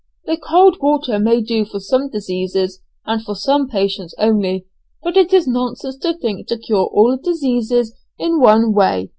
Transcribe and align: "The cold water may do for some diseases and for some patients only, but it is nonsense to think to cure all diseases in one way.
"The 0.25 0.35
cold 0.35 0.77
water 0.81 1.19
may 1.19 1.41
do 1.41 1.63
for 1.63 1.79
some 1.79 2.09
diseases 2.09 2.81
and 3.05 3.23
for 3.23 3.35
some 3.35 3.69
patients 3.69 4.15
only, 4.17 4.65
but 5.03 5.15
it 5.15 5.31
is 5.31 5.45
nonsense 5.47 5.95
to 5.97 6.15
think 6.17 6.47
to 6.47 6.57
cure 6.57 6.85
all 6.87 7.17
diseases 7.21 7.93
in 8.17 8.39
one 8.39 8.73
way. 8.73 9.09